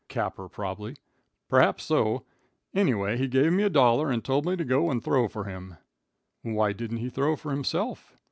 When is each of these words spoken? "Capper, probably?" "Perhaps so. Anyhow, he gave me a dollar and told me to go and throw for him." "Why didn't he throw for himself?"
"Capper, 0.07 0.49
probably?" 0.49 0.95
"Perhaps 1.47 1.83
so. 1.83 2.25
Anyhow, 2.73 3.15
he 3.15 3.27
gave 3.27 3.53
me 3.53 3.61
a 3.61 3.69
dollar 3.69 4.09
and 4.09 4.25
told 4.25 4.47
me 4.47 4.55
to 4.55 4.65
go 4.65 4.89
and 4.89 5.03
throw 5.03 5.27
for 5.27 5.43
him." 5.43 5.77
"Why 6.41 6.73
didn't 6.73 6.97
he 6.97 7.09
throw 7.11 7.35
for 7.35 7.51
himself?" 7.51 8.17